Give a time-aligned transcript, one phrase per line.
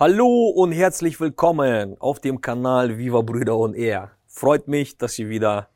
[0.00, 4.12] Hallo und herzlich willkommen auf dem Kanal Viva Brüder und Er.
[4.26, 5.68] Freut mich, dass ihr wieder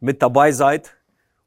[0.00, 0.96] mit dabei seid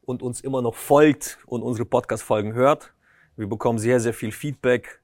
[0.05, 2.93] und uns immer noch folgt und unsere Podcast-Folgen hört.
[3.35, 5.01] Wir bekommen sehr, sehr viel Feedback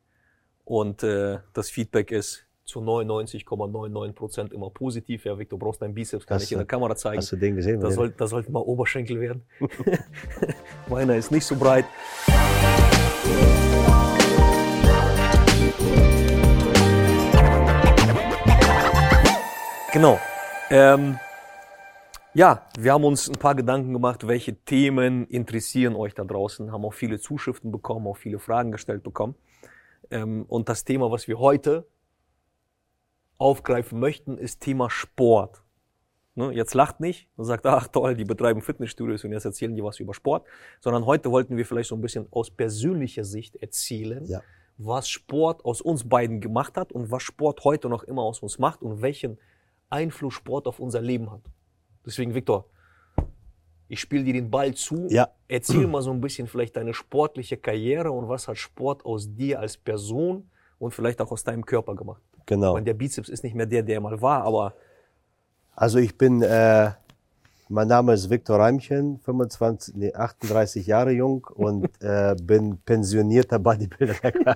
[0.64, 5.26] und äh, das Feedback ist zu 99,99 Prozent immer positiv.
[5.26, 7.18] Ja, Victor, brauchst deinen Bizeps, kann Hast ich in der Kamera zeigen.
[7.18, 7.82] Hast du den gesehen?
[7.82, 9.44] Da, soll, da sollten mal Oberschenkel werden.
[10.88, 11.84] Meiner ist nicht so breit.
[19.92, 20.20] Genau.
[20.70, 21.18] Ähm,
[22.34, 26.72] ja, wir haben uns ein paar Gedanken gemacht, welche Themen interessieren euch da draußen.
[26.72, 29.36] Haben auch viele Zuschriften bekommen, auch viele Fragen gestellt bekommen.
[30.12, 31.88] Ähm, und das Thema, was wir heute
[33.38, 35.64] aufgreifen möchten, ist Thema Sport.
[36.36, 39.84] Ne, jetzt lacht nicht und sagt, ach toll, die betreiben Fitnessstudios und jetzt erzählen die
[39.84, 40.46] was über Sport,
[40.80, 44.42] sondern heute wollten wir vielleicht so ein bisschen aus persönlicher Sicht erzählen, Ja.
[44.78, 48.60] was Sport aus uns beiden gemacht hat und was Sport heute noch immer aus uns
[48.60, 49.40] macht und welchen
[49.90, 51.42] Einfluss Sport auf unser Leben hat.
[52.06, 52.66] Deswegen, Viktor,
[53.88, 55.08] ich spiele dir den Ball zu.
[55.10, 55.30] Ja.
[55.48, 59.60] Erzähl mal so ein bisschen vielleicht deine sportliche Karriere und was hat Sport aus dir
[59.60, 62.22] als Person und vielleicht auch aus deinem Körper gemacht.
[62.46, 62.76] Genau.
[62.76, 64.74] Weil der Bizeps ist nicht mehr der, der er mal war, aber
[65.76, 66.92] Also ich bin, äh,
[67.68, 74.56] mein Name ist Viktor Reimchen, 25, nee, 38 Jahre jung und äh, bin pensionierter Bodybuilder.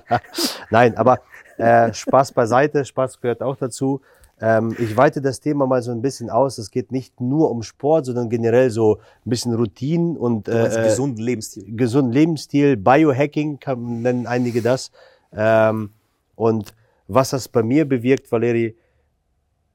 [0.70, 1.20] Nein, aber
[1.56, 4.00] äh, Spaß beiseite, Spaß gehört auch dazu.
[4.44, 6.58] Ähm, ich weite das Thema mal so ein bisschen aus.
[6.58, 11.24] Es geht nicht nur um Sport, sondern generell so ein bisschen Routinen und äh, gesunden
[11.24, 11.74] Lebensstil.
[11.74, 14.90] gesunden Lebensstil, Biohacking kann, nennen einige das.
[15.32, 15.94] Ähm,
[16.34, 16.74] und
[17.08, 18.76] was das bei mir bewirkt, Valeri,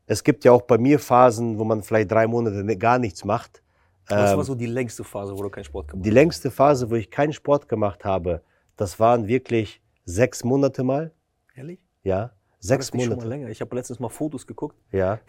[0.05, 3.25] es gibt ja auch bei mir Phasen, wo man vielleicht drei Monate ne- gar nichts
[3.25, 3.63] macht.
[4.07, 6.91] Was Ähm, war so die längste Phase, wo du keinen Sport gemacht die längste Phase,
[6.91, 8.41] wo ich keinen Sport gemacht habe,
[8.75, 11.11] das waren wirklich sechs Monate mal.
[11.49, 11.57] hast?
[11.57, 11.79] Ehrlich?
[12.03, 13.29] Ja, sechs nicht schon mal Monate.
[13.29, 13.49] länger.
[13.49, 15.19] Ich habe letztens mal Fotos geguckt, Ja,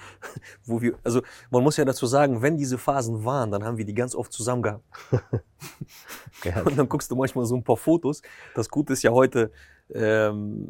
[0.64, 3.84] wo wir, also man muss ja dazu sagen, wenn diese Phasen waren, dann haben wir
[3.84, 4.84] die ganz oft zusammen gehabt.
[6.44, 6.62] ja.
[6.62, 8.22] Und dann guckst du manchmal so ein paar Fotos.
[8.54, 9.52] Das Gute ist ja heute,
[9.94, 10.68] ähm,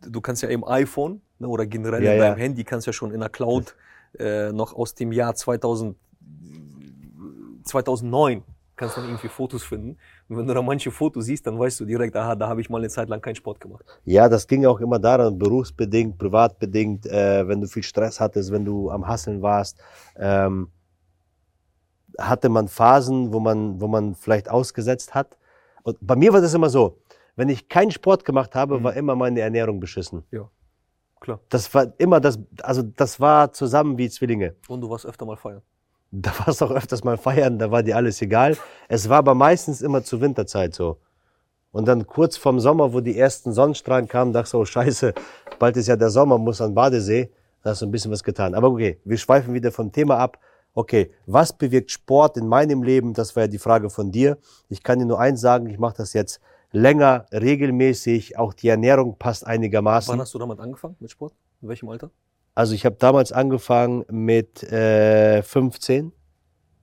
[0.00, 2.28] du kannst ja im iPhone ne, oder generell Ja, in ja.
[2.28, 3.74] deinem Handy kannst ja schon in der Cloud
[4.18, 5.96] äh, noch aus dem Jahr 2000,
[7.64, 8.42] 2009
[8.80, 9.98] kannst du dann irgendwie Fotos finden.
[10.28, 12.70] Und wenn du da manche Fotos siehst, dann weißt du direkt, aha, da habe ich
[12.70, 13.84] mal eine Zeit lang keinen Sport gemacht.
[14.04, 18.64] Ja, das ging auch immer daran, berufsbedingt, privatbedingt, äh, wenn du viel Stress hattest, wenn
[18.64, 19.78] du am Hasseln warst,
[20.16, 20.70] ähm,
[22.18, 25.36] hatte man Phasen, wo man, wo man vielleicht ausgesetzt hat.
[25.82, 26.98] Und bei mir war das immer so,
[27.36, 28.84] wenn ich keinen Sport gemacht habe, Mhm.
[28.84, 30.24] war immer meine Ernährung beschissen.
[31.20, 31.40] Klar.
[31.50, 34.54] Das war immer das, also das war zusammen wie Zwillinge.
[34.68, 35.60] Und du warst öfter mal feiern.
[36.12, 38.56] Da war es auch öfters mal feiern, da war dir alles egal.
[38.88, 40.98] Es war aber meistens immer zur Winterzeit so.
[41.72, 45.14] Und dann kurz vorm Sommer, wo die ersten Sonnenstrahlen kamen, dachte ich so, oh scheiße,
[45.60, 47.30] bald ist ja der Sommer, muss an Badesee.
[47.62, 48.54] Da hast du ein bisschen was getan.
[48.54, 50.38] Aber okay, wir schweifen wieder vom Thema ab.
[50.72, 53.12] Okay, was bewirkt Sport in meinem Leben?
[53.12, 54.38] Das war ja die Frage von dir.
[54.68, 56.40] Ich kann dir nur eins sagen, ich mache das jetzt
[56.72, 58.38] länger, regelmäßig.
[58.38, 60.12] Auch die Ernährung passt einigermaßen.
[60.12, 61.34] Wann hast du damit angefangen mit Sport?
[61.60, 62.10] In welchem Alter?
[62.54, 66.12] Also ich habe damals angefangen mit äh, 15.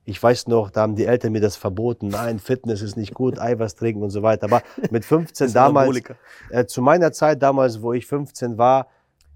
[0.06, 2.08] Ich weiß noch, da haben die Eltern mir das verboten.
[2.08, 4.46] Nein, Fitness ist nicht gut, Eiweiß trinken und so weiter.
[4.46, 6.02] Aber mit 15 Bist damals,
[6.50, 8.88] äh, zu meiner Zeit damals, wo ich 15 war,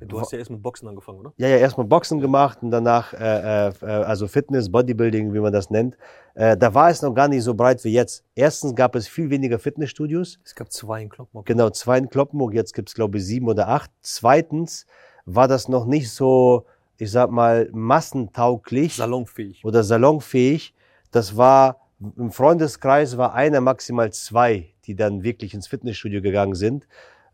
[0.08, 1.34] Du hast ja erst mit Boxen angefangen, oder?
[1.38, 5.70] ja, ja, erstmal Boxen gemacht und danach, äh, äh, also Fitness, Bodybuilding, wie man das
[5.70, 5.96] nennt.
[6.34, 8.24] Äh, da war es noch gar nicht so breit wie jetzt.
[8.34, 10.40] Erstens gab es viel weniger Fitnessstudios.
[10.44, 11.46] Es gab zwei in Kloppenburg.
[11.46, 13.92] Genau, zwei in Kloppenburg, jetzt gibt's glaube ich sieben oder acht.
[14.02, 14.88] Zweitens
[15.26, 16.66] war das noch nicht so,
[16.98, 19.64] ich sag mal, massentauglich Salonfähig.
[19.64, 20.74] oder salonfähig.
[21.12, 21.80] Das war,
[22.18, 26.88] im Freundeskreis war einer, maximal zwei, die dann wirklich ins Fitnessstudio gegangen sind.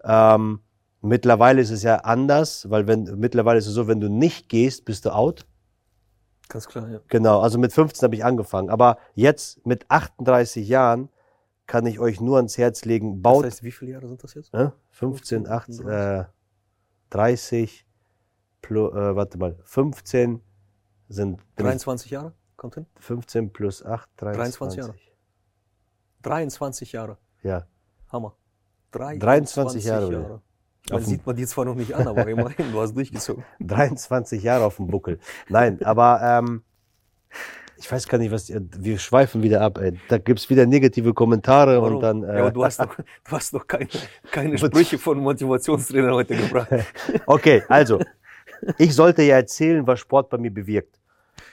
[0.03, 0.59] Ähm,
[1.01, 4.85] mittlerweile ist es ja anders, weil wenn, mittlerweile ist es so, wenn du nicht gehst,
[4.85, 5.45] bist du out.
[6.49, 6.99] Ganz klar, ja.
[7.09, 8.69] Genau, also mit 15 habe ich angefangen.
[8.69, 11.09] Aber jetzt mit 38 Jahren
[11.65, 14.33] kann ich euch nur ans Herz legen, baut Das heißt, wie viele Jahre sind das
[14.33, 14.53] jetzt?
[14.53, 16.23] äh, 15, 8, äh,
[17.09, 17.85] 30,
[18.61, 20.41] plus, äh, warte mal, 15
[21.09, 22.33] sind 23 Jahre?
[22.55, 22.85] Kommt hin?
[22.99, 24.57] 15 plus 8, 23.
[24.59, 24.95] 23 Jahre.
[26.23, 27.17] 23 Jahre.
[27.43, 27.67] Ja,
[28.11, 28.35] Hammer.
[28.91, 30.41] 23 Jahre, Bruder.
[30.89, 33.43] Man Auf dem- sieht man dir zwar noch nicht an, aber immerhin, du hast durchgezogen.
[33.59, 35.19] 23 Jahre auf dem Buckel.
[35.49, 36.63] Nein, aber ähm,
[37.77, 38.51] ich weiß gar nicht, was.
[38.77, 39.77] Wir schweifen wieder ab.
[39.79, 39.93] Ey.
[40.07, 41.95] Da gibt's wieder negative Kommentare Warum?
[41.95, 42.21] und dann.
[42.23, 43.87] ja, Äh, aber du hast doch, du hast doch keine,
[44.31, 46.69] keine Sprüche von Motivationstrainer heute gebracht.
[47.25, 47.99] Okay, also,
[48.77, 50.99] ich sollte ja erzählen, was Sport bei mir bewirkt.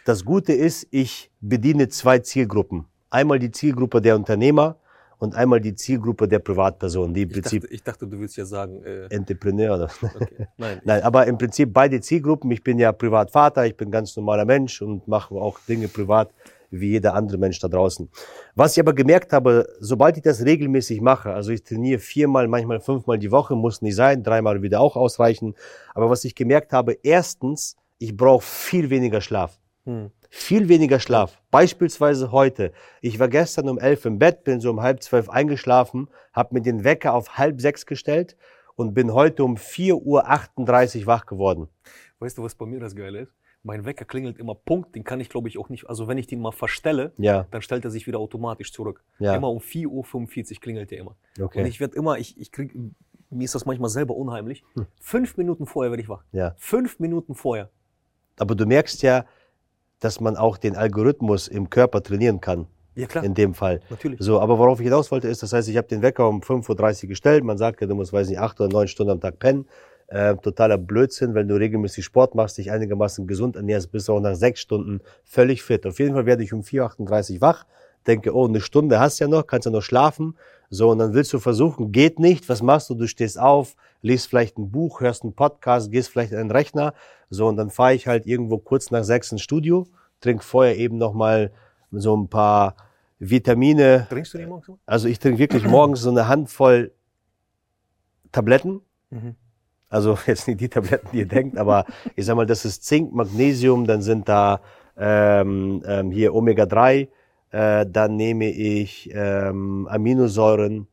[0.04, 2.86] Das Gute ist, ich bediene zwei Zielgruppen.
[3.10, 4.76] Einmal die Zielgruppe der Unternehmer
[5.18, 8.36] und einmal die Zielgruppe der Privatperson, die im Ich Prinzip dachte, ich dachte, du willst
[8.36, 9.90] ja sagen, äh, Entrepreneur oder
[10.20, 10.48] okay.
[10.56, 12.50] Nein, Nein, aber im Prinzip beide Zielgruppen.
[12.50, 16.30] Ich bin ja Privatvater, ich bin ganz normaler Mensch und mache auch Dinge privat
[16.80, 18.08] wie jeder andere Mensch da draußen.
[18.54, 22.80] Was ich aber gemerkt habe, sobald ich das regelmäßig mache, also ich trainiere viermal, manchmal
[22.80, 25.54] fünfmal die Woche, muss nicht sein, dreimal wieder auch ausreichen.
[25.94, 29.58] Aber was ich gemerkt habe, erstens, ich brauche viel weniger Schlaf.
[29.86, 30.10] Hm.
[30.30, 31.40] Viel weniger Schlaf.
[31.50, 32.72] Beispielsweise heute.
[33.00, 36.62] Ich war gestern um elf im Bett, bin so um halb zwölf eingeschlafen, habe mir
[36.62, 38.36] den Wecker auf halb sechs gestellt
[38.76, 41.68] und bin heute um 4.38 Uhr wach geworden.
[42.18, 43.32] Weißt du, was bei mir das Geile ist?
[43.62, 46.26] Mein Wecker klingelt immer Punkt, den kann ich glaube ich auch nicht, also wenn ich
[46.26, 49.02] den mal verstelle, Ja, dann stellt er sich wieder automatisch zurück.
[49.18, 49.34] Ja.
[49.36, 49.88] Immer um 4.45
[50.56, 51.16] Uhr klingelt der immer.
[51.40, 51.60] okay.
[51.60, 52.74] Und ich werde immer, ich, ich krieg,
[53.30, 54.64] mir ist das manchmal selber unheimlich.
[55.00, 56.24] Fünf Minuten vorher werde ich wach.
[56.32, 56.54] ja.
[56.58, 57.70] Fünf Minuten vorher.
[58.38, 59.24] Aber du merkst ja,
[60.04, 63.80] dass man auch den Algorithmus im Körper trainieren kann, Ja klar, in dem Fall.
[63.88, 64.20] natürlich.
[64.20, 67.04] So, aber worauf ich hinaus wollte, ist, das heißt, ich habe den Wecker um 5.30
[67.04, 67.42] Uhr gestellt.
[67.42, 69.66] Man sagt ja, du musst, weiß nicht, acht oder neun Stunden am Tag pennen.
[70.08, 74.20] Äh, totaler Blödsinn, wenn du regelmäßig Sport machst, dich einigermaßen gesund ernährst, bist du auch
[74.20, 75.86] nach sechs Stunden völlig fit.
[75.86, 77.64] Auf jeden Fall werde ich um 4.38 Uhr wach,
[78.06, 80.36] denke, oh, eine Stunde hast du ja noch, kannst ja noch schlafen.
[80.74, 82.48] So, und dann willst du versuchen, geht nicht.
[82.48, 82.96] Was machst du?
[82.96, 86.94] Du stehst auf, liest vielleicht ein Buch, hörst einen Podcast, gehst vielleicht an den Rechner.
[87.30, 89.86] So, und dann fahre ich halt irgendwo kurz nach sechs ins Studio,
[90.20, 91.52] trink vorher eben nochmal
[91.92, 92.74] so ein paar
[93.20, 94.68] Vitamine, Trinkst du die morgens?
[94.84, 96.90] also ich trinke wirklich morgens so eine Handvoll
[98.32, 98.80] Tabletten.
[99.10, 99.36] Mhm.
[99.88, 101.84] Also jetzt nicht die Tabletten, die ihr denkt, aber
[102.16, 104.60] ich sag mal, das ist Zink, Magnesium, dann sind da
[104.96, 107.06] ähm, ähm, hier Omega-3,
[107.54, 110.88] äh, dann nehme ich ähm, Aminosäuren.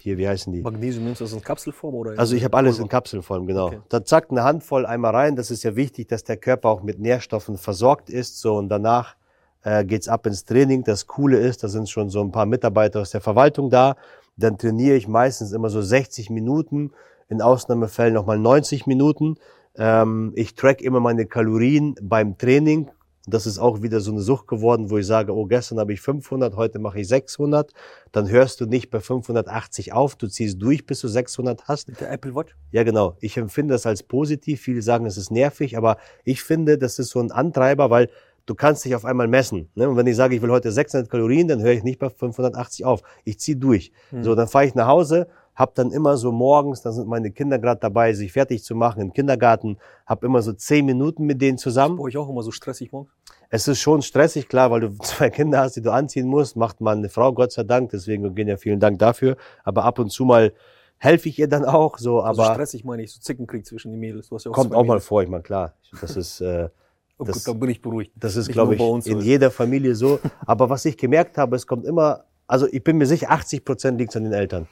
[0.00, 0.60] Hier, wie heißen die?
[0.62, 2.18] Magnesium nimmst du das in Kapselform oder?
[2.18, 2.88] Also ich habe alles in?
[2.88, 3.66] Kapselform, genau.
[3.66, 3.80] Okay.
[3.88, 5.34] Dann zack, eine Handvoll einmal rein.
[5.34, 8.40] Das ist ja wichtig, dass der Körper auch mit Nährstoffen versorgt ist.
[8.40, 9.16] So und danach
[9.62, 10.84] äh, geht's ab ins Training.
[10.84, 13.96] Das Coole ist, da sind schon so ein paar Mitarbeiter aus der Verwaltung da.
[14.36, 16.92] Dann trainiere ich meistens immer so 60 Minuten,
[17.28, 19.36] in Ausnahmefällen nochmal 90 Minuten.
[19.76, 22.90] Ähm, ich track immer meine Kalorien beim Training.
[23.26, 26.00] Das ist auch wieder so eine Sucht geworden, wo ich sage, oh, gestern habe ich
[26.00, 27.72] 500, heute mache ich 600.
[28.12, 31.88] Dann hörst du nicht bei 580 auf, du ziehst durch, bis du 600 hast.
[31.88, 32.54] Mit der Apple Watch?
[32.70, 33.16] Ja, genau.
[33.20, 34.60] Ich empfinde das als positiv.
[34.60, 38.10] Viele sagen, es ist nervig, aber ich finde, das ist so ein Antreiber, weil
[38.46, 39.70] du kannst dich auf einmal messen.
[39.74, 39.88] Ne?
[39.88, 42.84] Und wenn ich sage, ich will heute 600 Kalorien, dann höre ich nicht bei 580
[42.84, 43.02] auf.
[43.24, 43.92] Ich ziehe durch.
[44.22, 47.58] So, dann fahre ich nach Hause, hab dann immer so morgens, dann sind meine Kinder
[47.58, 51.58] gerade dabei, sich fertig zu machen im Kindergarten, hab immer so zehn Minuten mit denen
[51.58, 51.96] zusammen.
[51.96, 53.12] Brauche ich auch immer so stressig morgens?
[53.50, 56.80] Es ist schon stressig, klar, weil du zwei Kinder hast, die du anziehen musst, macht
[56.80, 59.36] man eine Frau, Gott sei Dank, deswegen gehen ja vielen Dank dafür.
[59.62, 60.52] Aber ab und zu mal
[60.98, 64.00] helfe ich ihr dann auch, so, Also aber stressig meine ich, so Zickenkrieg zwischen den
[64.00, 64.28] Mädels.
[64.28, 65.74] Du hast ja auch kommt auch mal vor, ich meine, klar.
[66.00, 66.68] Das ist, äh,
[67.16, 68.10] Oh das- gut, dann bin ich beruhigt.
[68.16, 69.24] das ist, glaube ich, uns so in ist.
[69.24, 70.18] jeder Familie so.
[70.46, 74.00] Aber was ich gemerkt habe, es kommt immer, also ich bin mir sicher, 80 Prozent
[74.00, 74.66] liegt an den Eltern.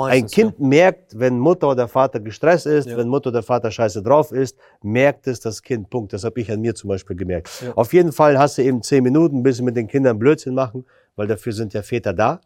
[0.00, 2.96] Ein Meistens, Kind merkt, wenn Mutter oder Vater gestresst ist, Ja.
[2.96, 5.90] wenn Mutter oder Vater scheiße drauf ist, merkt es das Kind.
[5.90, 6.12] Punkt.
[6.12, 7.50] Das habe ich an mir zum Beispiel gemerkt.
[7.64, 7.72] Ja.
[7.74, 10.84] Auf jeden Fall hast du eben zehn Minuten, ein bisschen mit den Kindern Blödsinn machen,
[11.16, 12.40] weil dafür sind ja Väter da.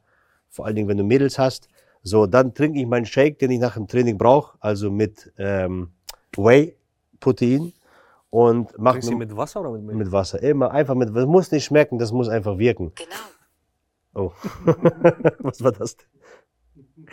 [0.49, 1.69] Vor allen Dingen, wenn du Mädels hast.
[2.03, 5.91] So, dann trinke ich meinen Shake, den ich nach dem Training brauche, also mit ähm,
[6.37, 7.73] Whey-Protein
[8.31, 8.77] und Ja.
[8.79, 9.99] mach Trinkst du mit, mit Wasser oder mit Milch?
[9.99, 10.43] mit Wasser.
[10.43, 12.93] Immer einfach mit, das muss nicht schmecken, das muss einfach wirken.
[12.95, 14.27] Genau.
[14.27, 14.33] Oh.
[15.41, 17.07] Was war das denn?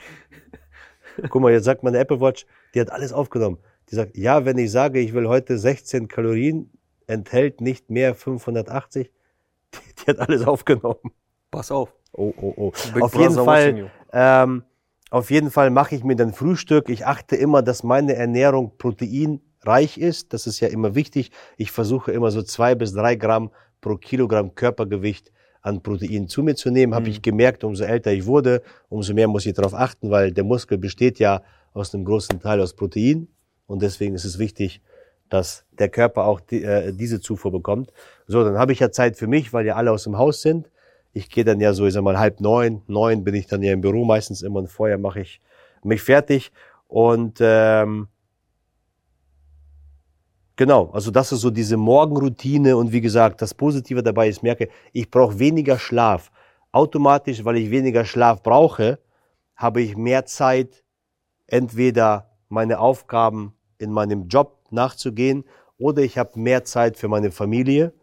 [1.30, 3.58] Guck mal, jetzt sagt meine Apple Watch, die hat alles aufgenommen.
[3.90, 6.72] Die sagt, ja, wenn ich sage, ich will heute 16 Kalorien,
[7.08, 9.12] enthält nicht mehr 580.
[9.74, 11.12] Die, die hat alles aufgenommen.
[11.52, 11.94] Pass auf.
[12.14, 12.72] Oh, oh, oh.
[12.94, 14.64] Big auf jeden Fall, ähm,
[15.12, 16.90] auf jeden Fall mache ich mir dann Frühstück.
[16.90, 20.34] Ich achte immer, dass meine Ernährung proteinreich ist.
[20.34, 21.32] Das ist ja immer wichtig.
[21.58, 23.52] Ich versuche immer so zwei bis drei Gramm
[23.82, 26.94] pro Kilogramm Körpergewicht an Protein zu mir zu nehmen.
[26.96, 27.12] Habe Mhm.
[27.12, 30.78] ich gemerkt, umso älter ich wurde, umso mehr muss ich darauf achten, weil der Muskel
[30.78, 31.42] besteht ja
[31.74, 33.28] aus einem großen Teil aus Protein.
[33.68, 34.82] Und deswegen ist es wichtig,
[35.30, 37.92] dass der Körper auch die, äh, diese Zufuhr bekommt.
[38.26, 40.70] So, dann habe ich ja Zeit für mich, weil ja alle aus dem Haus sind.
[41.14, 43.74] Ich gehe dann ja so, ich sag mal, halb neun, neun bin ich dann ja
[43.74, 45.42] im Büro meistens immer und vorher mache ich
[45.84, 46.52] mich fertig.
[46.88, 48.08] Und ähm,
[50.60, 54.68] genau, also das ist so diese Morgenroutine und wie gesagt, das Positive dabei ist, merke,
[54.92, 56.32] ich brauche weniger Schlaf.
[56.74, 59.00] Automatisch, weil ich weniger Schlaf brauche,
[59.56, 60.84] habe ich mehr Zeit,
[61.48, 65.46] entweder meine Aufgaben in meinem Job nachzugehen
[65.78, 67.94] oder ich habe mehr Zeit für meine Familie,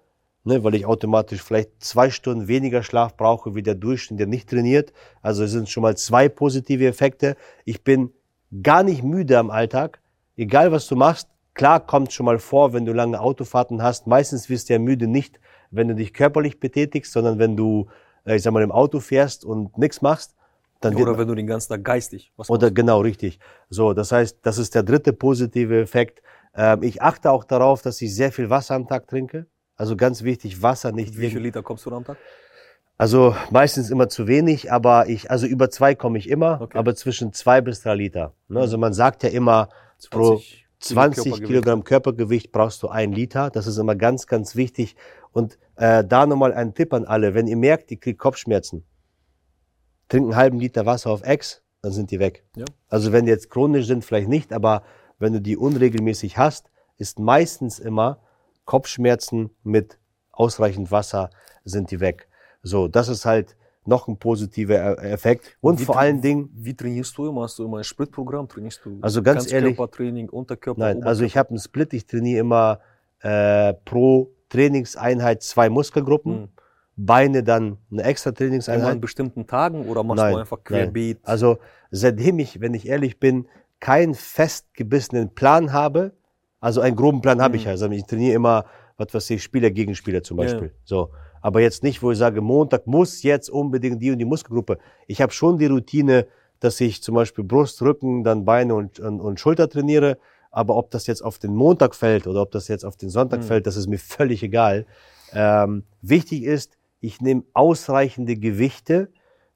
[0.45, 4.49] ne, weil ich automatisch vielleicht zwei Stunden weniger Schlaf brauche wie der Durchschnitt, der nicht
[4.49, 4.95] trainiert.
[5.21, 7.37] Also es sind schon mal zwei positive Effekte.
[7.67, 8.15] Ich bin
[8.63, 10.01] gar nicht müde am Alltag,
[10.37, 11.36] egal was du machst.
[11.57, 14.07] Klar kommt schon mal vor, wenn du lange Autofahrten hast.
[14.07, 17.89] Meistens wirst du ja müde nicht, wenn du dich körperlich betätigst, sondern wenn du
[18.27, 20.35] äh, ich sag mal, im Auto fährst und nichts machst,
[20.81, 23.39] dann wird Oder wenn du den ganzen Tag geistig was oder genau, richtig.
[23.71, 26.21] So, das heißt, das ist der dritte positive Effekt.
[26.55, 29.47] Ähm, ich achte auch darauf, dass ich sehr viel Wasser am Tag trinke.
[29.77, 31.21] Also ganz wichtig, Wasser nicht machst.
[31.21, 32.19] Wie viele Liter kommst du am Tag?
[32.99, 36.79] Also meistens immer zu wenig, aber ich, also über zwei komme ich immer, Okay.
[36.79, 38.33] aber zwischen zwei bis drei Liter.
[38.49, 38.61] Ne?
[38.61, 39.69] Also man sagt ja immer,
[40.11, 41.47] pro 20 Kilo 20 Körpergewicht.
[41.47, 43.51] Kilogramm Körpergewicht brauchst du ein Liter.
[43.51, 44.97] Das ist immer ganz, ganz wichtig.
[45.33, 47.35] Und äh, da nochmal ein Tipp an alle.
[47.35, 48.85] Wenn ihr merkt, ihr kriegt Kopfschmerzen,
[50.09, 52.45] trinkt einen halben Liter Wasser auf Ex, dann sind die weg.
[52.57, 52.65] Ja.
[52.89, 54.83] Also wenn die jetzt chronisch sind, vielleicht nicht, aber
[55.19, 58.21] wenn du die unregelmäßig hast, ist meistens immer
[58.65, 59.99] Kopfschmerzen mit
[60.33, 61.31] ausreichend Wasser
[61.65, 62.29] sind die weg.
[62.63, 65.57] So, das ist halt noch ein positiver äh, Effekt.
[65.61, 67.43] Und Wie vor allen Dingen, Wie trainierst du immer?
[67.43, 68.49] Hast du immer ein Spritprogramm?
[68.49, 70.81] Trainierst du Also ganz ehrlich- Ganzkörpertraining, Unterkörper?
[70.81, 71.39] nein, also ich Oberkörper?
[71.39, 72.81] habe einen Split, ich trainiere immer
[73.21, 76.49] äh, pro Trainingseinheit zwei Muskelgruppen, Mhm.
[76.99, 78.91] Beine dann eine extra Immer Trainingseinheit.
[78.93, 80.65] an bestimmten Tagen oder machst Nein, du einfach nein.
[80.65, 81.19] querbeet?
[81.25, 81.59] Also
[81.91, 83.49] seitdem ich, wenn ich ehrlich bin,
[83.81, 86.13] keinen festgebissenen Plan habe,
[86.61, 87.73] also einen groben Plan habe ich ja.
[87.73, 88.65] Also ich trainiere immer,
[88.97, 90.45] was weiß ich, Spieler gegen Spieler zum Ja.
[90.45, 90.73] Beispiel.
[90.85, 91.11] So.
[91.41, 94.79] Aber jetzt nicht, wo ich sage, Montag muss jetzt unbedingt die und die Muskelgruppe.
[95.07, 96.27] Ich habe schon die Routine,
[96.61, 100.19] dass ich zum Beispiel Brust, Rücken, dann Beine und, und, und Schulter trainiere.
[100.51, 103.41] Aber ob das jetzt auf den Montag fällt oder ob das jetzt auf den Sonntag
[103.41, 103.45] Mhm.
[103.45, 104.87] fällt, das ist mir völlig egal.
[105.33, 109.09] Ähm, wichtig ist, ich nehme ausreichende Gewichte,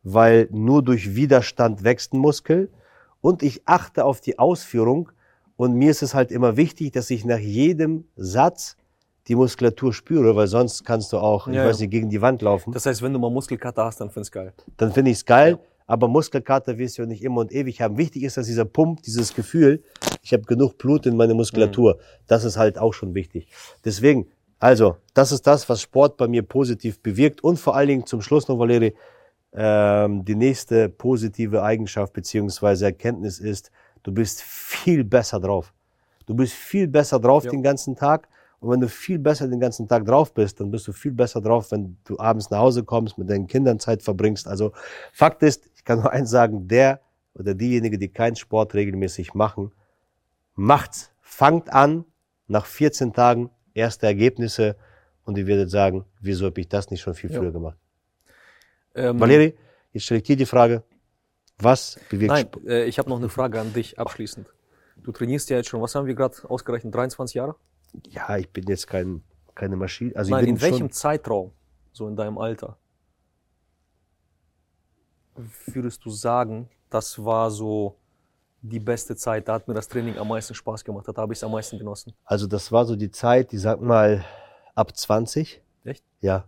[0.03, 2.71] weil nur durch Widerstand wächst ein Muskel.
[3.23, 5.11] Und ich achte auf die Ausführung.
[5.57, 8.77] Und mir ist es halt immer wichtig, dass ich nach jedem Satz
[9.29, 11.83] die Muskulatur spüre, weil sonst kannst du auch, ich Ja, weiß ja.
[11.85, 12.73] nicht, gegen die Wand laufen.
[12.73, 14.53] Das heißt, wenn du mal Muskelkater hast, dann findest du geil.
[14.77, 15.59] Dann finde ich es geil.
[15.87, 17.99] Aber Muskelkater wirst du ja nicht immer und ewig haben.
[17.99, 19.83] Wichtig ist, dass dieser Pump, dieses Gefühl,
[20.23, 21.99] ich habe genug Blut in meine Muskulatur,
[22.29, 23.49] das ist halt auch schon wichtig.
[23.85, 24.29] Deswegen,
[24.61, 27.43] also, das ist das, was Sport bei mir positiv bewirkt.
[27.43, 28.95] Und vor allen Dingen zum Schluss noch, Valeri,
[29.53, 33.73] ähm, die nächste positive Eigenschaft beziehungsweise Erkenntnis ist,
[34.05, 35.73] du bist viel besser drauf.
[36.27, 37.51] Du bist viel besser drauf Ja.
[37.51, 38.29] den ganzen Tag.
[38.61, 41.41] Und wenn du viel besser den ganzen Tag drauf bist, dann bist du viel besser
[41.41, 44.47] drauf, wenn du abends nach Hause kommst, mit deinen Kindern Zeit verbringst.
[44.47, 44.73] Also
[45.13, 47.01] Fakt ist, ich kann nur eins sagen, der
[47.35, 49.73] oder diejenige, die keinen Sport regelmäßig machen,
[50.55, 51.11] macht's.
[51.23, 52.05] Fangt an,
[52.49, 54.77] nach 14 Tagen erste Ergebnisse
[55.25, 57.39] und ihr werdet sagen, wieso habe ich das nicht schon viel Ja.
[57.39, 57.79] früher gemacht?
[58.95, 59.57] Ähm, Valeri,
[59.93, 60.83] jetzt stelle ich dir die Frage,
[61.59, 62.67] was bewirkt Nein, Sport?
[62.67, 64.53] äh, ich habe noch eine Frage an dich abschließend.
[64.97, 67.55] Du trainierst ja jetzt schon, was haben wir gerade ausgerechnet, 23 Jahre?
[68.11, 69.23] Ja, ich bin jetzt kein,
[69.55, 70.15] keine Maschine.
[70.17, 71.53] Also Nein, in welchem Zeitraum,
[71.93, 72.77] so in deinem Alter,
[75.67, 77.97] würdest du sagen, das war so
[78.63, 81.39] die beste Zeit, da hat mir das Training am meisten Spaß gemacht, da habe ich
[81.39, 82.13] es am meisten genossen.
[82.25, 84.25] also das war so die Zeit, die sag mal
[84.75, 85.63] ab 20.
[85.85, 86.05] Echt?
[86.21, 86.45] Ja,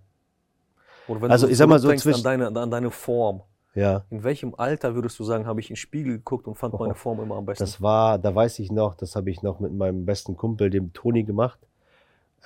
[1.09, 3.43] Oder wenn Also, du ich sag mal so zwischen- an deine, an deine Form,
[3.75, 4.05] ja.
[4.11, 6.95] in welchem Alter würdest du sagen, habe ich in den Spiegel geguckt und fand meine
[6.95, 7.65] Form immer am besten?
[7.65, 10.93] Das war, da weiß ich noch, das habe ich noch mit meinem besten Kumpel, dem
[10.93, 11.59] Toni, gemacht.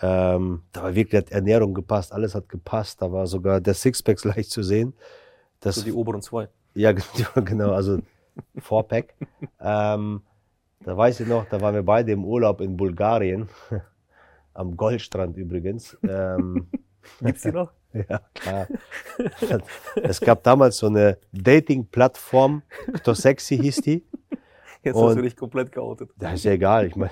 [0.03, 3.01] Ähm, da war wirklich hat Ernährung gepasst, alles hat gepasst.
[3.01, 4.95] Da war sogar der Sixpack leicht zu sehen.
[5.61, 6.49] Das, so die oberen zwei.
[6.75, 6.93] ja,
[7.35, 7.99] genau, also
[8.59, 9.15] Fourpack.
[9.61, 10.23] ähm,
[10.81, 13.49] da weiß ich noch, da waren wir beide im Urlaub in Bulgarien,
[14.55, 15.97] am Goldstrand übrigens.
[16.03, 16.69] Ähm,
[17.21, 17.73] Gibt's die noch?
[18.09, 18.67] ja, klar.
[20.03, 22.63] es gab damals so eine Dating-Plattform,
[23.05, 24.05] To Sexy hieß die.
[24.83, 26.11] Jetzt hast Und- du dich komplett geoutet.
[26.17, 27.11] Da ist ja egal, ich meine,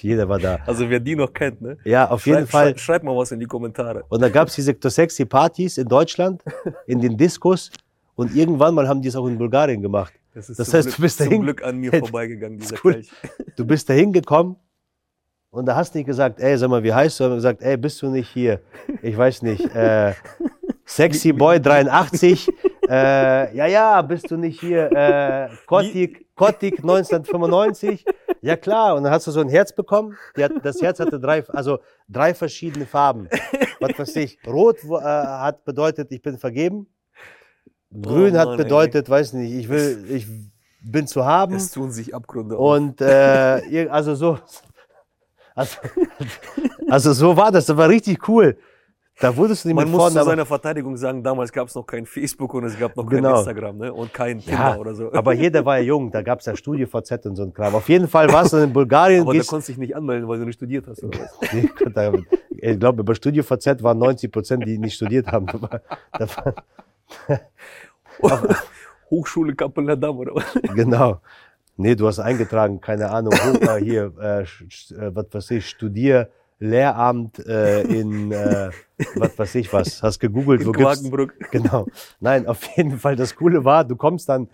[0.00, 0.58] jeder war da.
[0.66, 1.76] Also wer die noch kennt, ne?
[1.84, 2.66] Ja, auf jeden Schreib, Fall.
[2.70, 4.04] Schreib, schreib mal was in die Kommentare.
[4.08, 6.42] Und dann gab's diese To Sexy Partys in Deutschland,
[6.86, 7.70] in den Diskos.
[8.16, 10.12] Und irgendwann mal haben die es auch in Bulgarien gemacht.
[10.34, 12.76] Das, ist Das zum heißt, Glück, du bist zum dahin- Glück an mir vorbeigegangen, dieser
[12.84, 12.94] cool.
[12.94, 13.10] Kelch.
[13.54, 14.56] Du bist da hingekommen
[15.50, 17.24] und da hast nicht gesagt, ey, sag mal, wie heißt du?
[17.24, 18.60] Sondern gesagt, ey, bist du nicht hier?
[19.02, 20.12] Ich weiß nicht, äh,
[20.84, 22.48] Sexy Boy 83.
[22.88, 24.90] Äh, ja, ja, bist du nicht hier?
[24.92, 28.04] Äh, Kotik, Kotik 1995.
[28.40, 30.16] Ja klar, und dann hast du so ein Herz bekommen.
[30.38, 33.28] Hat, das Herz hatte drei, also drei verschiedene Farben.
[33.80, 34.38] Was weiß ich.
[34.46, 36.86] Rot äh, hat bedeutet, ich bin vergeben.
[37.90, 38.64] Grün Oh hat Mann, ey.
[38.64, 40.26] bedeutet, weiß nicht, ich will, ich
[40.80, 41.54] bin zu haben.
[41.54, 42.56] Es tun sich Abgründe.
[42.56, 44.38] Und äh, also so,
[45.58, 45.76] also,
[46.88, 47.66] also so war das.
[47.66, 48.56] Das war richtig cool.
[49.20, 51.66] Da wurdest du nicht Man mit muss zu vorne, aber, seiner Verteidigung sagen, damals gab
[51.66, 53.38] es noch kein Facebook und es gab noch kein Genau.
[53.38, 53.92] Instagram ne?
[53.92, 55.12] und kein Tinder ja, oder so.
[55.12, 56.12] aber jeder war ja jung.
[56.12, 57.74] Da gab es ja StudioVZ und so ein Kram.
[57.74, 59.22] Auf jeden Fall warst du in Bulgarien.
[59.22, 61.02] Aber da konntest du dich nicht anmelden, weil du nicht studiert hast.
[61.02, 61.36] Oder was?
[62.60, 65.46] Ich glaube, über StudioVZ waren 90 Prozent, die nicht studiert haben.
[69.10, 70.44] Hochschule Kappel-Damm oder was?
[70.74, 71.20] genau.
[71.80, 74.46] Nee, du hast eingetragen, keine Ahnung, äh, hier, äh, äh,
[75.14, 78.70] was weiß ich, Studier, Lehramt äh, in, äh,
[79.14, 81.34] was weiß ich was, hast gegoogelt, In wo gibt's, Quakenbrück.
[81.52, 81.86] Genau.
[82.18, 83.14] Nein, auf jeden Fall.
[83.14, 84.48] Das Coole war, du kommst dann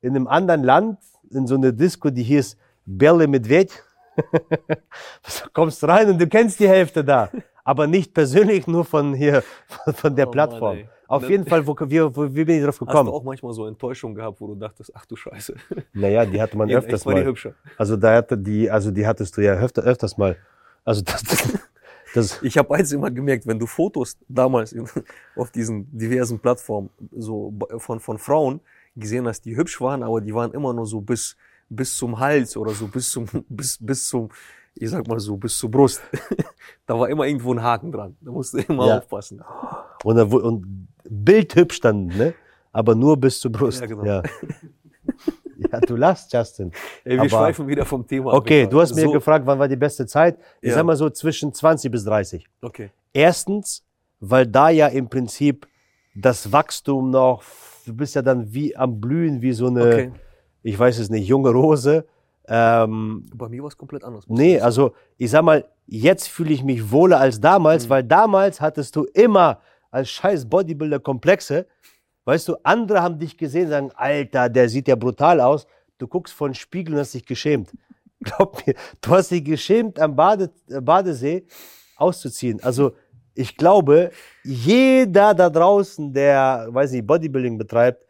[0.00, 0.98] in einem anderen Land
[1.30, 3.70] in so eine Disco, die hieß Belle Medved.
[4.16, 7.30] du kommst rein und du kennst die Hälfte da.
[7.62, 9.44] Aber nicht persönlich, nur von hier,
[9.94, 10.76] von, der Oh Mann, Plattform.
[10.78, 10.88] ey.
[11.08, 13.08] Auf Ne- jeden Fall, wo, wie, wo, wie bin ich drauf Hast du gekommen?
[13.10, 15.54] auch manchmal so Enttäuschung gehabt, wo du dachtest, ach du Scheiße.
[15.92, 17.24] Naja, die hatte man öfters mal.
[17.24, 17.54] hübscher.
[17.76, 20.36] Also da hatte die, also die hattest du ja öfter, öfters mal.
[20.84, 21.22] Also das,
[22.12, 24.88] das Ich habe eins immer gemerkt, wenn du Fotos damals in,
[25.36, 28.60] auf diesen diversen Plattformen so von, von Frauen
[28.94, 31.36] gesehen hast, die hübsch waren, aber die waren immer nur so bis,
[31.68, 34.30] bis zum Hals oder so bis zum, bis, bis zum,
[34.78, 36.02] ich sag mal so, bis zur Brust.
[36.86, 38.16] da war immer irgendwo ein Haken dran.
[38.20, 38.98] Da musst du immer Ja.
[38.98, 39.42] aufpassen.
[40.04, 42.34] und, und bildhübsch dann, ne?
[42.72, 43.80] Aber nur bis zur Brust.
[43.80, 44.04] Ja, genau.
[44.04, 44.22] ja.
[45.72, 46.72] ja, du lachst, Justin.
[47.04, 48.36] Ey, wir Aber- schweifen wieder vom Thema ab.
[48.38, 50.38] Okay, du hast mir so, gefragt, wann war die beste Zeit?
[50.60, 50.74] Ich Ja.
[50.76, 52.46] sag mal so zwischen 20 bis 30.
[52.60, 52.90] Okay.
[53.12, 53.82] Erstens,
[54.20, 55.66] weil da ja im Prinzip
[56.14, 57.42] das Wachstum noch,
[57.86, 60.12] du bist ja dann wie am Blühen, wie so eine, Okay.
[60.62, 62.04] ich weiß es nicht, junge Rose.
[62.48, 64.24] Ähm, Bei mir war es komplett anders.
[64.28, 67.90] nee, also ich sag mal, jetzt fühle ich mich wohler als damals, Mhm.
[67.90, 69.60] weil damals hattest du immer
[69.90, 71.66] als scheiß Bodybuilder Komplexe.
[72.24, 75.66] Weißt du, andere haben dich gesehen, sagen, Alter, der sieht ja brutal aus.
[75.98, 77.70] Du guckst vor den Spiegel und hast dich geschämt.
[78.20, 81.46] Glaub mir, du hast dich geschämt, am Bade, äh, Badesee
[81.96, 82.62] auszuziehen.
[82.62, 82.92] Also
[83.34, 84.10] ich glaube,
[84.44, 88.04] jeder da draußen, der, weiß nicht, Bodybuilding betreibt,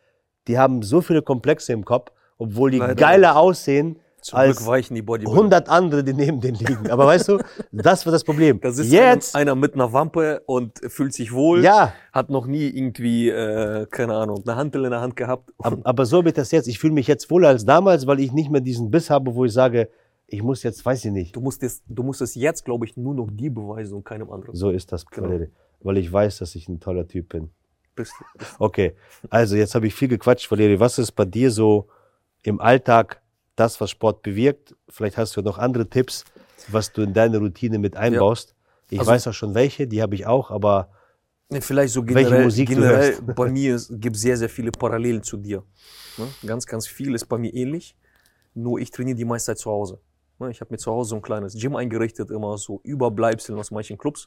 [0.47, 4.68] die haben so viele Komplexe im Kopf, obwohl die Leider geiler aussehen Zum als Glück
[4.68, 5.38] weichen die Bodybuilder.
[5.38, 6.90] 100 andere, die neben denen liegen.
[6.90, 7.38] Aber weißt du,
[7.71, 8.61] das war das Problem.
[8.66, 11.62] Da sitzt Jetzt, einer, einer mit einer Wampe und fühlt sich wohl.
[11.62, 15.52] ja, Hat noch nie irgendwie, äh, keine Ahnung, eine Hantel in der Hand gehabt.
[15.59, 16.66] aber, aber so wird das jetzt.
[16.66, 19.45] Ich fühle mich jetzt wohler als damals, weil ich nicht mehr diesen Biss habe, wo
[19.45, 19.88] ich sage,
[20.26, 21.37] ich muss jetzt, weiß ich nicht.
[21.37, 24.30] Du musst es, du musst es jetzt, glaube ich, nur noch dir beweisen und keinem
[24.33, 24.56] anderen.
[24.56, 25.28] So ist das, Genau.
[25.28, 25.50] Valeri.
[25.80, 27.50] Weil ich weiß, dass ich ein toller Typ bin.
[27.95, 28.97] Bist, bist, Okay,
[29.30, 30.80] also jetzt habe ich viel gequatscht, Valeri.
[30.80, 31.87] Was ist bei dir so
[32.42, 33.23] im Alltag
[33.57, 34.75] das, was Sport bewirkt?
[34.89, 36.25] Vielleicht hast du noch andere Tipps,
[36.69, 38.55] was du in deine Routine mit einbaust.
[38.90, 40.90] Ich Also- weiß auch schon welche, die habe ich auch, aber
[41.61, 43.27] Vielleicht so Welche generell, Musik du generell hörst.
[43.37, 45.62] bei mir gibt es sehr, sehr viele Parallelen zu dir.
[46.19, 46.27] Ne?
[46.45, 47.97] Ganz, ganz viel ist bei mir ähnlich.
[48.55, 50.01] Nur ich trainiere die meiste Zeit zu Hause.
[50.40, 50.51] Ne?
[50.51, 53.97] Ich habe mir zu Hause so ein kleines Gym eingerichtet, immer so Überbleibseln aus manchen
[53.97, 54.27] Clubs.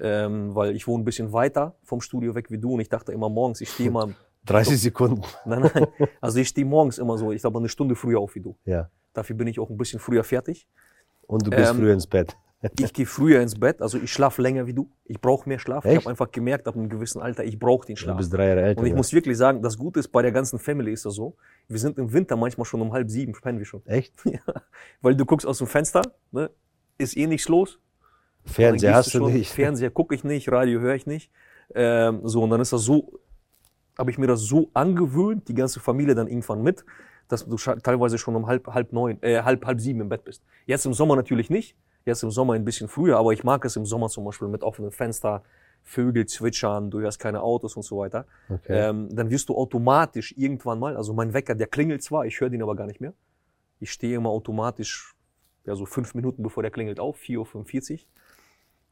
[0.00, 3.12] Ähm, weil ich wohne ein bisschen weiter vom Studio weg wie du und ich dachte
[3.12, 4.10] immer morgens, ich stehe immer,
[4.46, 5.22] 30 Sekunden.
[5.44, 5.86] nein, nein,
[6.20, 8.56] also ich stehe morgens immer so, ich glaube eine Stunde früher auf wie du.
[8.64, 8.90] Ja.
[9.12, 10.66] Dafür bin ich auch ein bisschen früher fertig.
[11.26, 12.36] Und du gehst Ähm, früher ins Bett.
[12.78, 14.88] Ich gehe früher ins Bett, also ich schlafe länger wie du.
[15.04, 15.84] Ich brauche mehr Schlaf.
[15.84, 16.00] Ich Echt?
[16.00, 18.16] habe einfach gemerkt, ab einem gewissen Alter, ich brauche den Du Schlaf.
[18.16, 18.80] bist drei Jahre älter.
[18.80, 18.96] Und ich ja.
[18.96, 21.36] muss wirklich sagen, das Gute ist, bei der ganzen Family ist das so.
[21.68, 23.84] Wir sind im Winter manchmal schon um halb sieben, pennen wir schon.
[23.84, 24.14] Echt?
[25.02, 26.00] Weil du guckst aus dem Fenster,
[26.32, 26.48] ne,
[26.96, 27.78] ist eh nichts los.
[28.46, 29.50] Fernseher hast du schon, nicht.
[29.52, 31.30] Fernseher gucke ich nicht, Radio höre ich nicht.
[31.74, 33.20] Ähm, so, und dann ist das so,
[33.98, 36.84] habe ich mir das so angewöhnt, die ganze Familie dann irgendwann mit,
[37.28, 40.42] dass du teilweise schon um halb, halb neun, äh, halb, halb sieben im Bett bist.
[40.66, 41.76] Jetzt im Sommer natürlich nicht.
[42.04, 44.62] Jetzt im Sommer ein bisschen früher, aber ich mag es im Sommer zum Beispiel mit
[44.62, 45.42] offenem Fenster,
[45.82, 48.26] Vögel zwitschern, du hörst keine Autos und so weiter.
[48.48, 48.88] Okay.
[48.88, 52.50] Ähm, dann wirst du automatisch irgendwann mal, also mein Wecker, der klingelt zwar, ich höre
[52.50, 53.14] den aber gar nicht mehr.
[53.80, 55.14] Ich stehe immer automatisch,
[55.64, 57.98] ja so fünf Minuten bevor der klingelt auf, 4.45 Uhr.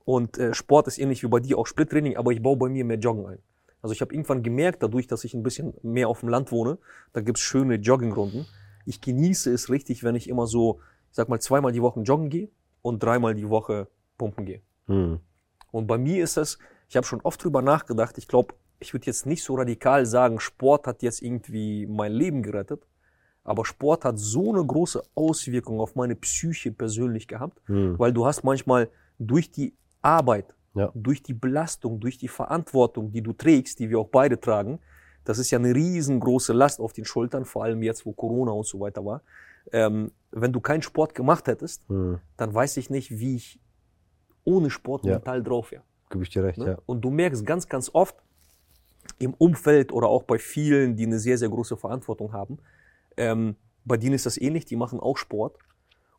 [0.04, 2.84] Und äh, Sport ist ähnlich wie bei dir, auch Splittraining, aber ich baue bei mir
[2.84, 3.38] mehr Joggen ein.
[3.83, 6.79] Also ich habe irgendwann gemerkt, dadurch, dass ich ein bisschen mehr auf dem Land wohne,
[7.12, 8.47] da gibt's schöne Joggingrunden.
[8.87, 12.31] Ich genieße es richtig, wenn ich immer so, ich sag mal, zweimal die Woche joggen
[12.31, 12.49] gehe
[12.81, 14.62] und dreimal die Woche pumpen gehe.
[14.87, 15.18] Hm.
[15.73, 19.07] Und bei mir ist es, ich habe schon oft drüber nachgedacht, ich glaube, ich würde
[19.07, 22.87] jetzt nicht so radikal sagen, Sport hat jetzt irgendwie mein Leben gerettet,
[23.45, 27.99] aber Sport hat so eine große Auswirkung auf meine Psyche persönlich gehabt, Hm.
[27.99, 30.90] weil du hast manchmal durch die Arbeit, Ja.
[30.94, 34.78] durch die Belastung, durch die Verantwortung, die du trägst, die wir auch beide tragen,
[35.24, 38.66] das ist ja eine riesengroße Last auf den Schultern, vor allem jetzt, wo Corona und
[38.66, 39.20] so weiter war.
[39.70, 42.18] Ähm, wenn du keinen Sport gemacht hättest, Hm.
[42.37, 43.61] dann weiß ich nicht, wie ich
[44.44, 45.12] ohne Sport Ja.
[45.12, 45.82] mental drauf wäre.
[46.11, 46.66] Gib ich dir recht, Ne?
[46.66, 46.78] ja.
[46.87, 48.16] Und du merkst ganz, ganz oft
[49.18, 52.58] im Umfeld oder auch bei vielen, die eine sehr, sehr große Verantwortung haben,
[53.16, 55.58] ähm, bei denen ist das ähnlich, die machen auch Sport.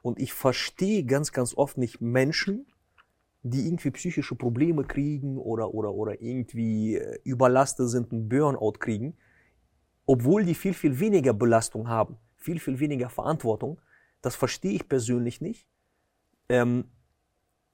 [0.02, 2.66] Und ich verstehe ganz, ganz oft nicht Menschen,
[3.44, 9.16] die irgendwie psychische Probleme kriegen oder, oder, oder irgendwie äh, überlastet sind, einen Burnout kriegen,
[10.06, 13.80] obwohl die viel, viel weniger Belastung haben, viel, viel weniger Verantwortung.
[14.22, 15.68] Das verstehe ich persönlich nicht.
[16.48, 16.86] Ähm,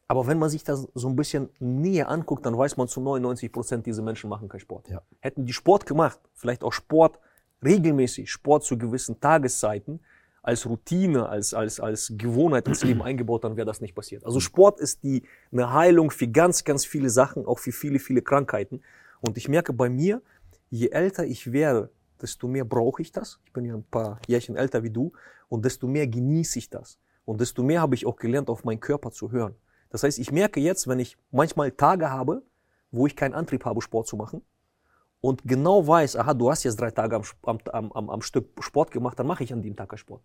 [0.08, 3.52] aber wenn man sich das so ein bisschen näher anguckt, dann weiß man zu 99
[3.52, 4.90] Prozent, diese Menschen machen keinen Sport.
[4.90, 5.04] Ja.
[5.20, 7.20] Hätten die Sport gemacht, vielleicht auch Sport
[7.64, 10.00] regelmäßig, Sport zu gewissen Tageszeiten,
[10.50, 14.26] als Routine, als, als, als Gewohnheit ins Leben eingebaut, dann wäre das nicht passiert.
[14.26, 18.24] Also Sport ist die, eine Heilung für ganz, ganz viele Sachen, auch für viele, viele
[18.24, 18.82] Krankheiten.
[19.22, 20.22] Und ich merke bei mir,
[20.72, 23.40] je älter ich werde, desto mehr brauche ich das.
[23.46, 25.12] Ich bin ja ein paar Jährchen älter wie du.
[25.50, 26.98] Und desto mehr genieße ich das.
[27.26, 29.54] Und desto mehr habe ich auch gelernt, auf meinen Körper zu hören.
[29.92, 32.42] Das heißt, ich merke jetzt, wenn ich manchmal Tage habe,
[32.92, 34.42] wo ich keinen Antrieb habe, Sport zu machen,
[35.22, 38.92] und genau weiß, aha, du hast jetzt drei Tage am, am, am, am Stück Sport
[38.92, 40.22] gemacht, dann mache ich an dem Tag Sport.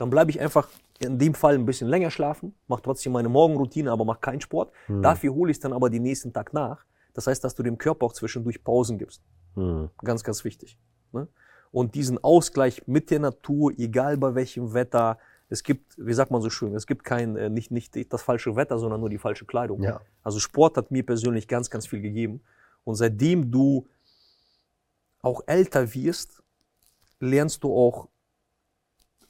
[0.00, 0.66] Dann bleibe ich einfach
[0.98, 4.72] in dem Fall ein bisschen länger schlafen, mache trotzdem meine Morgenroutine, aber mache keinen Sport.
[4.88, 5.02] Mhm.
[5.02, 6.86] Dafür hole ich es dann aber den nächsten Tag nach.
[7.12, 9.22] Das heißt, dass du dem Körper auch zwischendurch Pausen gibst.
[9.56, 9.90] Mhm.
[10.02, 10.78] Ganz, ganz wichtig.
[11.12, 11.28] Ne?
[11.70, 15.18] Und diesen Ausgleich mit der Natur, egal bei welchem Wetter,
[15.50, 18.56] es gibt, wie sagt man so schön, es gibt kein, äh, nicht, nicht das falsche
[18.56, 19.82] Wetter, sondern nur die falsche Kleidung.
[19.82, 20.00] Ja.
[20.22, 22.40] Also Sport hat mir persönlich ganz, ganz viel gegeben.
[22.84, 23.86] Und seitdem du
[25.20, 26.42] auch älter wirst,
[27.18, 28.08] lernst du auch,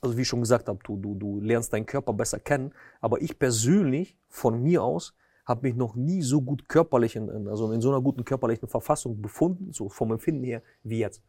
[0.01, 2.73] also wie ich schon gesagt habe, du, du, du lernst deinen Körper besser kennen.
[3.01, 7.71] Aber ich persönlich, von mir aus, habe mich noch nie so gut körperlich, in, also
[7.73, 11.23] in so einer guten körperlichen Verfassung befunden, so vom Empfinden her, wie jetzt.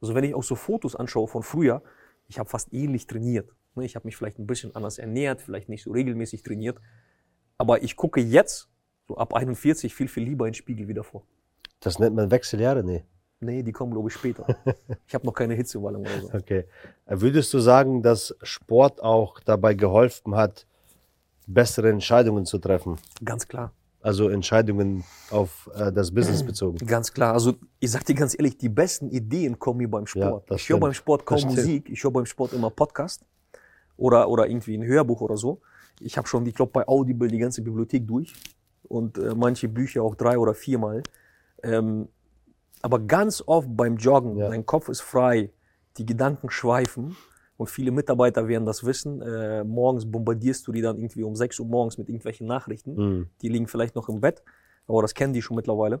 [0.00, 1.82] Also wenn ich auch so Fotos anschaue von früher,
[2.28, 3.50] ich habe fast ähnlich trainiert.
[3.74, 6.80] Ne, ich habe mich vielleicht ein bisschen anders ernährt, vielleicht nicht so regelmäßig trainiert.
[7.58, 8.68] Aber ich gucke jetzt,
[9.06, 11.24] so ab 41, viel, viel lieber in den Spiegel wieder vor.
[11.80, 12.82] Das nennt man Wechseljahre?
[12.82, 13.04] Nee.
[13.46, 14.44] Nee, die kommen, glaube ich, später.
[15.06, 16.34] ich habe noch keine Hitzewallung oder so.
[16.34, 16.64] Okay.
[17.06, 20.66] Würdest du sagen, dass Sport auch dabei geholfen hat,
[21.46, 22.96] bessere Entscheidungen zu treffen?
[23.24, 23.72] Ganz klar.
[24.02, 26.84] Also Entscheidungen auf äh, das Business bezogen.
[26.86, 27.32] Ganz klar.
[27.32, 30.50] Also ich sag dir ganz ehrlich, die besten Ideen kommen mir beim Sport.
[30.50, 33.24] Ja, ich höre beim Sport kaum Musik, ich höre beim Sport immer Podcast
[33.96, 35.60] oder, oder irgendwie ein Hörbuch oder so.
[36.00, 38.34] Ich habe schon, ich glaube, bei Audible die ganze Bibliothek durch
[38.84, 41.02] und äh, manche Bücher auch drei oder viermal.
[41.62, 42.08] Ähm,
[42.86, 44.48] aber ganz oft beim Joggen, ja.
[44.48, 45.50] dein Kopf ist frei,
[45.96, 47.16] die Gedanken schweifen
[47.56, 49.20] und viele Mitarbeiter werden das wissen.
[49.22, 52.94] Äh, morgens bombardierst du die dann irgendwie um 6 Uhr morgens mit irgendwelchen Nachrichten.
[52.94, 53.26] Mhm.
[53.42, 54.44] Die liegen vielleicht noch im Bett,
[54.86, 56.00] aber das kennen die schon mittlerweile.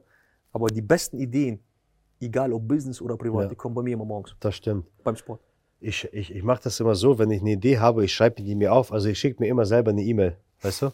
[0.52, 1.58] Aber die besten Ideen,
[2.20, 3.48] egal ob Business oder privat, ja.
[3.48, 4.36] die kommen bei mir immer morgens.
[4.38, 4.86] Das stimmt.
[5.02, 5.40] Beim Sport.
[5.80, 8.54] Ich, ich, ich mache das immer so, wenn ich eine Idee habe, ich schreibe die
[8.54, 8.92] mir auf.
[8.92, 10.92] Also ich schicke mir immer selber eine E-Mail, weißt du?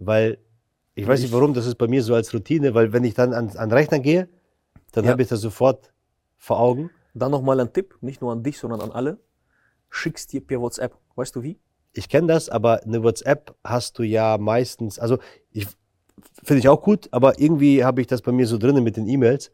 [0.00, 0.36] Weil
[0.94, 3.32] ich weiß nicht warum, das ist bei mir so als Routine, weil wenn ich dann
[3.32, 4.28] an, an Rechner gehe,
[4.94, 5.10] dann ja.
[5.10, 5.92] habe ich das sofort
[6.36, 6.90] vor Augen.
[7.14, 9.18] Dann nochmal ein Tipp, nicht nur an dich, sondern an alle.
[9.90, 10.96] Schickst dir per WhatsApp.
[11.16, 11.58] Weißt du wie?
[11.92, 15.18] Ich kenne das, aber eine WhatsApp hast du ja meistens, also
[15.50, 15.66] ich
[16.42, 19.08] finde ich auch gut, aber irgendwie habe ich das bei mir so drinnen mit den
[19.08, 19.52] E-Mails.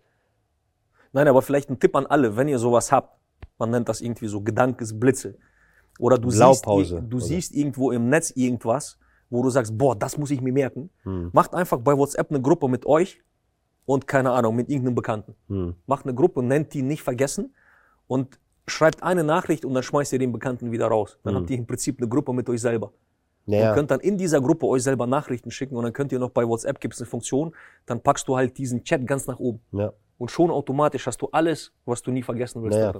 [1.13, 3.19] Nein, aber vielleicht ein Tipp an alle, wenn ihr sowas habt.
[3.59, 5.37] Man nennt das irgendwie so Gedankesblitze.
[5.99, 8.99] Oder du, siehst, du siehst irgendwo im Netz irgendwas,
[9.29, 10.91] wo du sagst, boah, das muss ich mir merken.
[11.03, 11.31] Hm.
[11.33, 13.21] Macht einfach bei WhatsApp eine Gruppe mit euch
[13.91, 15.35] und keine Ahnung, mit irgendeinem Bekannten.
[15.49, 15.75] Hm.
[15.87, 17.53] Macht eine Gruppe, nennt die nicht vergessen
[18.07, 21.19] und schreibt eine Nachricht und dann schmeißt ihr den Bekannten wieder raus.
[21.25, 21.41] Dann hm.
[21.41, 22.93] habt ihr im Prinzip eine Gruppe mit euch selber.
[23.47, 23.71] Ja.
[23.71, 26.31] Und könnt dann in dieser Gruppe euch selber Nachrichten schicken und dann könnt ihr noch
[26.31, 27.53] bei WhatsApp gibt es eine Funktion,
[27.87, 29.61] dann packst du halt diesen Chat ganz nach oben.
[29.73, 29.93] Ja.
[30.19, 32.79] Und schon automatisch hast du alles, was du nie vergessen willst.
[32.79, 32.93] Ja.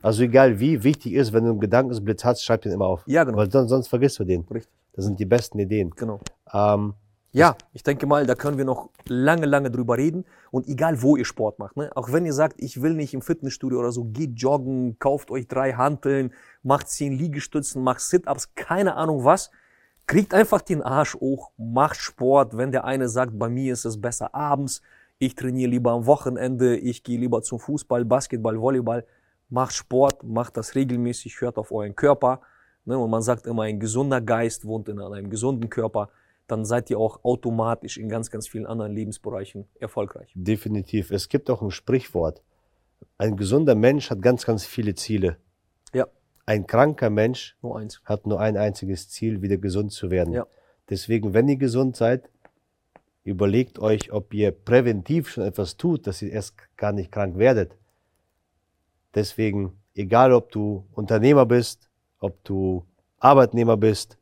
[0.00, 3.02] Also egal wie wichtig ist, wenn du einen Gedankensblitz hast, schreib den immer auf.
[3.06, 3.38] Ja, genau.
[3.38, 4.42] Weil sonst, sonst vergisst du den.
[4.42, 4.72] Richtig.
[4.92, 5.90] Das sind die besten Ideen.
[5.96, 6.20] Genau.
[6.52, 6.94] Ähm,
[7.32, 10.24] ja, ich denke mal, da können wir noch lange, lange drüber reden.
[10.50, 11.90] Und egal, wo ihr Sport macht, ne?
[11.94, 15.46] auch wenn ihr sagt, ich will nicht im Fitnessstudio oder so, geht joggen, kauft euch
[15.46, 19.50] drei Hanteln, macht zehn Liegestützen, macht Sit-Ups, keine Ahnung was.
[20.06, 22.56] Kriegt einfach den Arsch hoch, macht Sport.
[22.56, 24.80] Wenn der eine sagt, bei mir ist es besser abends,
[25.18, 29.04] ich trainiere lieber am Wochenende, ich gehe lieber zum Fußball, Basketball, Volleyball.
[29.48, 32.40] Macht Sport, macht das regelmäßig, hört auf euren Körper.
[32.84, 32.96] Ne?
[32.98, 36.10] Und man sagt immer, ein gesunder Geist wohnt in einem gesunden Körper
[36.46, 40.32] dann seid ihr auch automatisch in ganz, ganz vielen anderen Lebensbereichen erfolgreich.
[40.34, 41.10] Definitiv.
[41.10, 42.42] Es gibt auch ein Sprichwort.
[43.18, 45.38] Ein gesunder Mensch hat ganz, ganz viele Ziele.
[45.92, 46.06] Ja.
[46.44, 50.32] Ein kranker Mensch nur hat nur ein einziges Ziel, wieder gesund zu werden.
[50.32, 50.46] Ja.
[50.88, 52.30] Deswegen, wenn ihr gesund seid,
[53.24, 57.76] überlegt euch, ob ihr präventiv schon etwas tut, dass ihr erst gar nicht krank werdet.
[59.14, 62.86] Deswegen, egal ob du Unternehmer bist, ob du
[63.18, 64.18] Arbeitnehmer bist,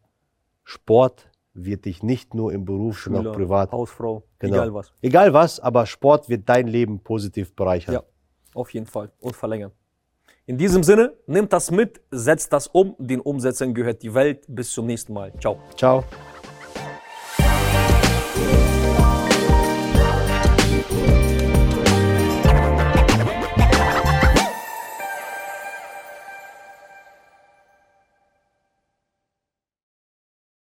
[0.62, 3.72] Sport wird dich nicht nur im Beruf, Schüler, sondern auch privat.
[3.72, 4.56] Hausfrau, genau.
[4.56, 4.92] egal was.
[5.00, 7.94] Egal was, aber Sport wird dein Leben positiv bereichern.
[7.94, 8.02] Ja,
[8.54, 9.72] auf jeden Fall und verlängern.
[10.46, 12.94] In diesem Sinne, nehmt das mit, setzt das um.
[12.98, 14.44] Den Umsetzern gehört die Welt.
[14.46, 15.32] Bis zum nächsten Mal.
[15.40, 15.58] Ciao.
[15.76, 16.04] Ciao.